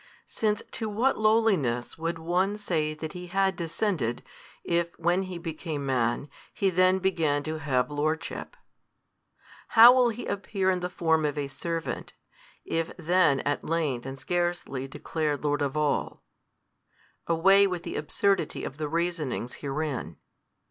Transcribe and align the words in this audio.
Since 0.25 0.63
to 0.71 0.89
what 0.89 1.19
lowliness 1.19 1.95
would 1.95 2.17
one 2.17 2.57
say 2.57 2.95
that 2.95 3.13
He 3.13 3.27
had 3.27 3.55
descended, 3.55 4.23
if, 4.63 4.97
when 4.97 5.21
He 5.21 5.37
became 5.37 5.85
Man, 5.85 6.27
He 6.51 6.71
then 6.71 6.97
began 6.97 7.43
to 7.43 7.59
have 7.59 7.91
lordship? 7.91 8.57
how 9.77 9.93
will 9.93 10.09
He 10.09 10.25
appear 10.25 10.71
in 10.71 10.79
the 10.79 10.89
Form 10.89 11.23
of 11.23 11.37
a 11.37 11.47
servant, 11.47 12.13
if 12.65 12.91
then 12.97 13.41
at 13.41 13.63
length 13.63 14.07
and 14.07 14.17
scarcely 14.17 14.87
declared 14.87 15.43
Lord 15.43 15.61
of 15.61 15.77
all? 15.77 16.23
Away 17.27 17.67
with 17.67 17.83
the 17.83 17.95
absurdity 17.95 18.63
of 18.63 18.77
the 18.77 18.87
reasonings 18.89 19.53
herein. 19.61 20.17